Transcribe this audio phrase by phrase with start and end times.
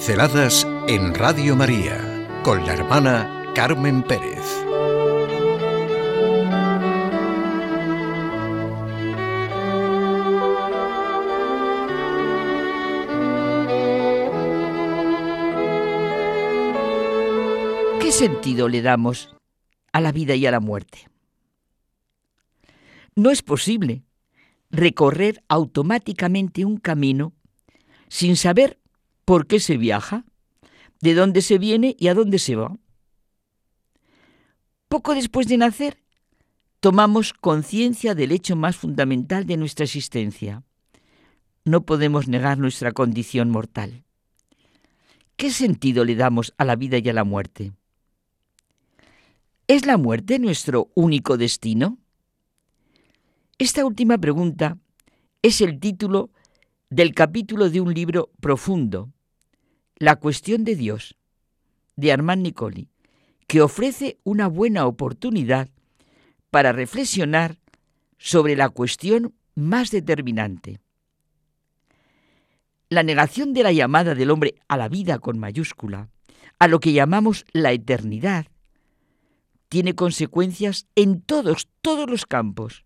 [0.00, 4.40] Pinceladas en Radio María con la hermana Carmen Pérez.
[18.00, 19.36] ¿Qué sentido le damos
[19.92, 21.10] a la vida y a la muerte?
[23.14, 24.02] No es posible
[24.70, 27.34] recorrer automáticamente un camino
[28.08, 28.79] sin saber
[29.24, 30.24] por qué se viaja,
[31.00, 32.76] de dónde se viene y a dónde se va.
[34.88, 36.02] Poco después de nacer,
[36.80, 40.64] tomamos conciencia del hecho más fundamental de nuestra existencia.
[41.64, 44.04] No podemos negar nuestra condición mortal.
[45.36, 47.72] ¿Qué sentido le damos a la vida y a la muerte?
[49.66, 51.98] ¿Es la muerte nuestro único destino?
[53.56, 54.78] Esta última pregunta
[55.42, 56.30] es el título
[56.90, 59.12] del capítulo de un libro profundo,
[59.96, 61.16] La cuestión de Dios,
[61.94, 62.88] de Armand Nicoli,
[63.46, 65.68] que ofrece una buena oportunidad
[66.50, 67.60] para reflexionar
[68.18, 70.80] sobre la cuestión más determinante.
[72.88, 76.08] La negación de la llamada del hombre a la vida con mayúscula,
[76.58, 78.46] a lo que llamamos la eternidad,
[79.68, 82.84] tiene consecuencias en todos, todos los campos.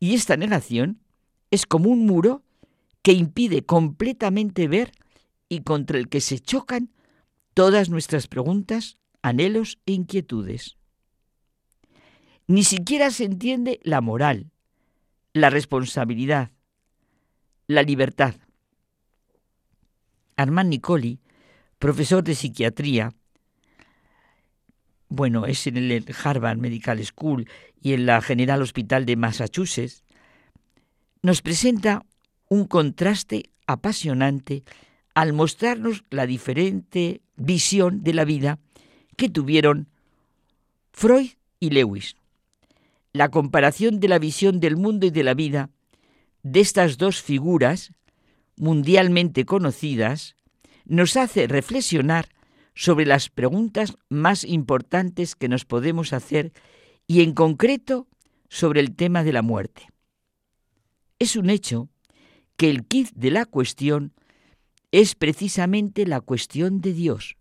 [0.00, 1.02] Y esta negación
[1.50, 2.42] es como un muro
[3.02, 4.92] que impide completamente ver
[5.48, 6.90] y contra el que se chocan
[7.54, 10.76] todas nuestras preguntas, anhelos e inquietudes.
[12.46, 14.50] Ni siquiera se entiende la moral,
[15.32, 16.50] la responsabilidad,
[17.66, 18.34] la libertad.
[20.36, 21.20] Armand Nicoli,
[21.78, 23.14] profesor de psiquiatría,
[25.08, 27.48] bueno, es en el Harvard Medical School
[27.80, 30.04] y en la General Hospital de Massachusetts,
[31.22, 32.04] nos presenta
[32.48, 34.64] un contraste apasionante
[35.14, 38.58] al mostrarnos la diferente visión de la vida
[39.16, 39.88] que tuvieron
[40.92, 41.30] Freud
[41.60, 42.16] y Lewis.
[43.12, 45.70] La comparación de la visión del mundo y de la vida
[46.42, 47.92] de estas dos figuras
[48.56, 50.36] mundialmente conocidas
[50.84, 52.28] nos hace reflexionar
[52.74, 56.52] sobre las preguntas más importantes que nos podemos hacer
[57.06, 58.06] y en concreto
[58.48, 59.88] sobre el tema de la muerte.
[61.18, 61.88] Es un hecho
[62.58, 64.12] que el kit de la cuestión
[64.90, 67.36] es precisamente la cuestión de Dios.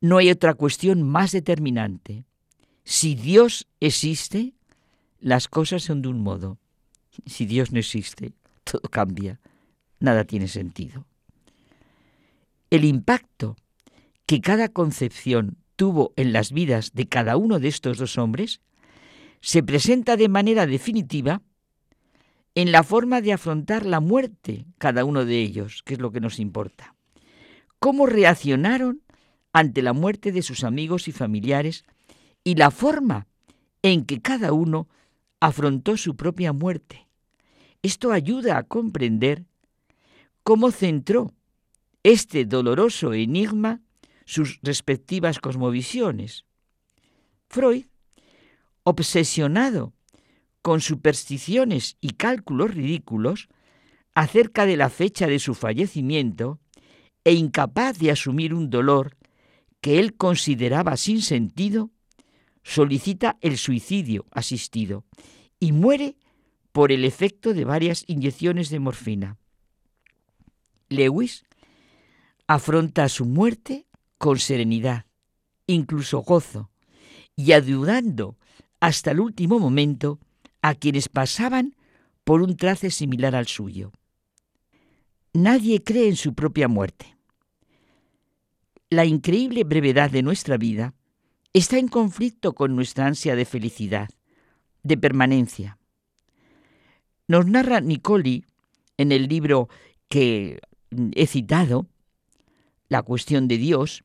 [0.00, 2.24] No hay otra cuestión más determinante.
[2.84, 4.54] Si Dios existe,
[5.18, 6.56] las cosas son de un modo.
[7.26, 8.32] Si Dios no existe,
[8.62, 9.40] todo cambia.
[9.98, 11.04] Nada tiene sentido.
[12.70, 13.56] El impacto
[14.24, 18.60] que cada concepción tuvo en las vidas de cada uno de estos dos hombres
[19.40, 21.42] se presenta de manera definitiva
[22.54, 26.20] en la forma de afrontar la muerte cada uno de ellos, que es lo que
[26.20, 26.94] nos importa.
[27.78, 29.02] ¿Cómo reaccionaron
[29.52, 31.84] ante la muerte de sus amigos y familiares
[32.44, 33.26] y la forma
[33.82, 34.88] en que cada uno
[35.40, 37.08] afrontó su propia muerte?
[37.82, 39.44] Esto ayuda a comprender
[40.42, 41.32] cómo centró
[42.02, 43.80] este doloroso enigma
[44.24, 46.44] sus respectivas cosmovisiones.
[47.48, 47.86] Freud,
[48.82, 49.92] obsesionado
[50.62, 53.48] con supersticiones y cálculos ridículos
[54.14, 56.58] acerca de la fecha de su fallecimiento
[57.24, 59.16] e incapaz de asumir un dolor
[59.80, 61.90] que él consideraba sin sentido,
[62.62, 65.04] solicita el suicidio asistido
[65.60, 66.16] y muere
[66.72, 69.36] por el efecto de varias inyecciones de morfina.
[70.88, 71.44] Lewis
[72.46, 73.86] afronta su muerte
[74.16, 75.06] con serenidad,
[75.66, 76.70] incluso gozo,
[77.36, 78.36] y ayudando
[78.80, 80.18] hasta el último momento
[80.62, 81.74] a quienes pasaban
[82.24, 83.92] por un trace similar al suyo.
[85.32, 87.16] Nadie cree en su propia muerte.
[88.90, 90.94] La increíble brevedad de nuestra vida
[91.52, 94.08] está en conflicto con nuestra ansia de felicidad,
[94.82, 95.78] de permanencia.
[97.26, 98.46] Nos narra Nicoli
[98.96, 99.68] en el libro
[100.08, 100.60] que
[101.12, 101.86] he citado,
[102.88, 104.04] La cuestión de Dios,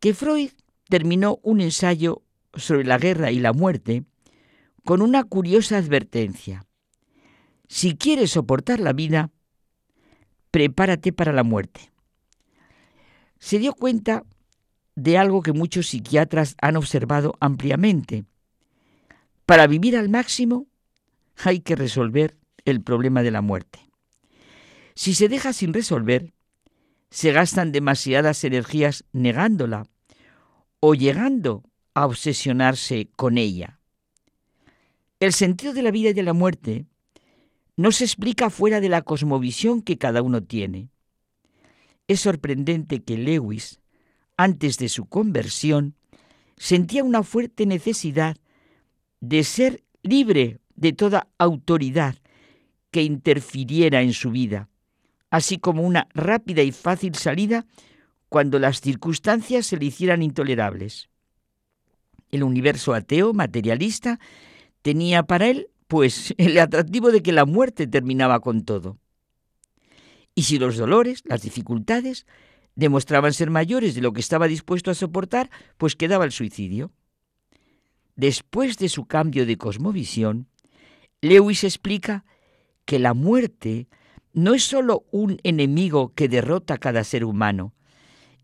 [0.00, 0.50] que Freud
[0.88, 2.22] terminó un ensayo
[2.54, 4.04] sobre la guerra y la muerte
[4.84, 6.66] con una curiosa advertencia.
[7.68, 9.30] Si quieres soportar la vida,
[10.50, 11.92] prepárate para la muerte.
[13.38, 14.24] Se dio cuenta
[14.94, 18.24] de algo que muchos psiquiatras han observado ampliamente.
[19.46, 20.66] Para vivir al máximo
[21.44, 23.80] hay que resolver el problema de la muerte.
[24.94, 26.34] Si se deja sin resolver,
[27.10, 29.86] se gastan demasiadas energías negándola
[30.80, 31.62] o llegando
[31.94, 33.80] a obsesionarse con ella.
[35.22, 36.84] El sentido de la vida y de la muerte
[37.76, 40.88] no se explica fuera de la cosmovisión que cada uno tiene.
[42.08, 43.80] Es sorprendente que Lewis,
[44.36, 45.94] antes de su conversión,
[46.56, 48.36] sentía una fuerte necesidad
[49.20, 52.16] de ser libre de toda autoridad
[52.90, 54.70] que interfiriera en su vida,
[55.30, 57.64] así como una rápida y fácil salida
[58.28, 61.10] cuando las circunstancias se le hicieran intolerables.
[62.32, 64.18] El universo ateo, materialista,
[64.82, 68.98] tenía para él, pues, el atractivo de que la muerte terminaba con todo.
[70.34, 72.26] Y si los dolores, las dificultades,
[72.74, 76.90] demostraban ser mayores de lo que estaba dispuesto a soportar, pues quedaba el suicidio.
[78.16, 80.48] Después de su cambio de cosmovisión,
[81.20, 82.24] Lewis explica
[82.84, 83.88] que la muerte
[84.32, 87.74] no es sólo un enemigo que derrota a cada ser humano,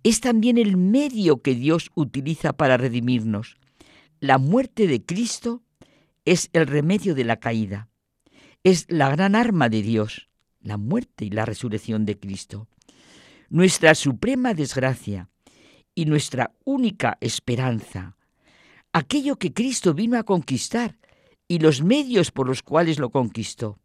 [0.02, 3.56] es también el medio que Dios utiliza para redimirnos.
[4.20, 5.62] La muerte de Cristo
[6.32, 7.88] es el remedio de la caída,
[8.62, 10.28] es la gran arma de Dios,
[10.60, 12.68] la muerte y la resurrección de Cristo.
[13.48, 15.30] Nuestra suprema desgracia
[15.94, 18.16] y nuestra única esperanza,
[18.92, 20.98] aquello que Cristo vino a conquistar
[21.48, 23.78] y los medios por los cuales lo conquistó.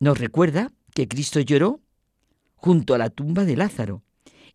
[0.00, 1.80] Nos recuerda que Cristo lloró
[2.56, 4.02] junto a la tumba de Lázaro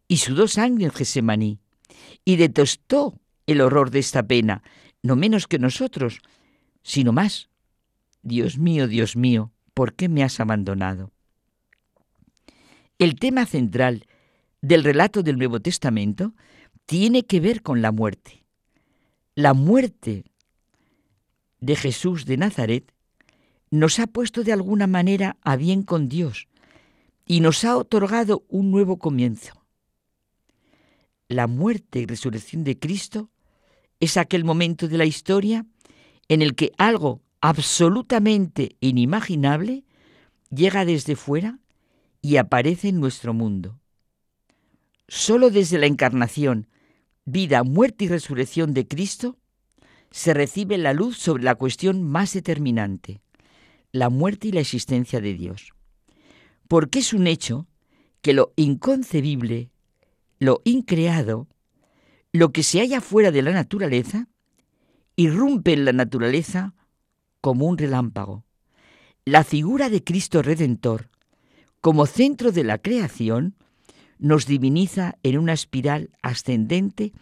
[0.08, 1.60] y sudó sangre en Gesemaní
[2.26, 4.64] y detestó el horror de esta pena,
[5.02, 6.20] no menos que nosotros,
[6.84, 7.50] sino más.
[8.24, 11.12] Dios mío, Dios mío, ¿por qué me has abandonado?
[13.00, 14.06] El tema central
[14.62, 16.34] del relato del Nuevo Testamento
[16.86, 18.46] tiene que ver con la muerte.
[19.34, 20.26] La muerte
[21.60, 22.94] de Jesús de Nazaret
[23.72, 26.48] nos ha puesto de alguna manera a bien con Dios
[27.26, 29.66] y nos ha otorgado un nuevo comienzo.
[31.30, 33.30] La muerte y resurrección de Cristo
[34.02, 35.66] es aquel momento de la historia
[36.32, 39.84] en el que algo absolutamente inimaginable
[40.50, 41.60] llega desde fuera
[42.22, 43.82] y aparece en nuestro mundo.
[45.10, 46.70] Solo desde la encarnación,
[47.26, 49.40] vida, muerte y resurrección de Cristo
[50.10, 53.20] se recibe la luz sobre la cuestión más determinante,
[53.92, 55.74] la muerte y la existencia de Dios.
[56.70, 57.68] Porque es un hecho
[58.22, 59.70] que lo inconcebible,
[60.40, 61.50] lo increado,
[62.32, 64.30] lo que se halla fuera de la naturaleza,
[65.22, 66.74] irrumpe en la naturaleza
[67.42, 68.44] como un relámpago.
[69.26, 71.10] La figura de Cristo Redentor,
[71.80, 73.56] como centro de la creación,
[74.18, 77.14] nos diviniza en una espiral ascendente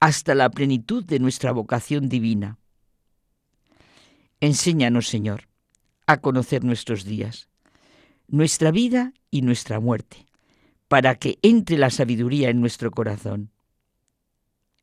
[0.00, 2.58] hasta la plenitud de nuestra vocación divina.
[4.40, 5.48] Enséñanos, Señor,
[6.06, 7.48] a conocer nuestros días,
[8.26, 10.26] nuestra vida y nuestra muerte,
[10.88, 13.50] para que entre la sabiduría en nuestro corazón.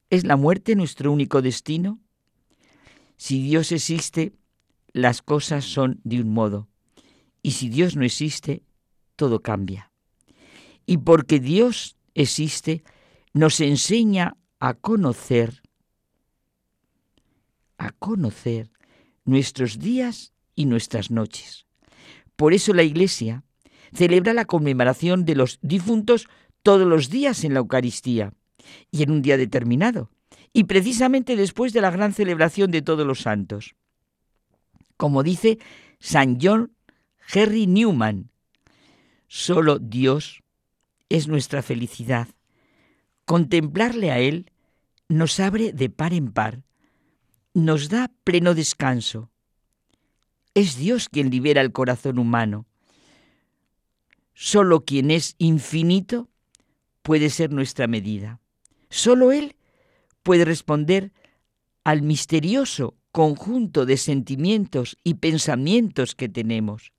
[0.09, 1.99] ¿Es la muerte nuestro único destino?
[3.17, 4.33] Si Dios existe,
[4.93, 6.67] las cosas son de un modo,
[7.41, 8.63] y si Dios no existe,
[9.15, 9.91] todo cambia.
[10.85, 12.83] Y porque Dios existe,
[13.33, 15.61] nos enseña a conocer,
[17.77, 18.71] a conocer
[19.25, 21.65] nuestros días y nuestras noches.
[22.35, 23.43] Por eso la Iglesia
[23.93, 26.27] celebra la conmemoración de los difuntos
[26.63, 28.33] todos los días en la Eucaristía
[28.91, 30.09] y en un día determinado,
[30.53, 33.75] y precisamente después de la gran celebración de todos los santos.
[34.97, 35.59] Como dice
[35.99, 36.73] San John
[37.31, 38.31] Henry Newman,
[39.27, 40.44] solo Dios
[41.09, 42.27] es nuestra felicidad.
[43.25, 44.51] Contemplarle a Él
[45.09, 46.63] nos abre de par en par,
[47.54, 49.30] nos da pleno descanso,
[50.54, 52.66] es Dios quien libera el corazón humano.
[54.33, 56.30] Solo quien es infinito
[57.04, 58.39] puede ser nuestra medida.
[58.89, 59.56] Solo Él
[60.27, 61.13] puede responder
[61.85, 66.91] al misterioso conjunto de sentimientos y pensamientos que tenemos.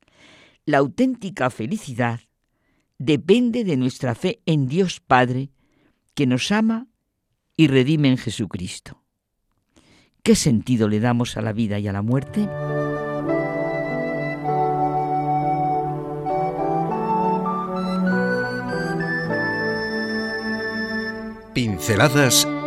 [0.65, 2.21] La auténtica felicidad
[2.97, 5.51] depende de nuestra fe en Dios Padre,
[6.15, 6.87] que nos ama
[7.55, 9.03] y redime en Jesucristo.
[10.23, 12.49] ¿Qué sentido le damos a la vida y a la muerte?
[21.53, 22.49] Pinceladas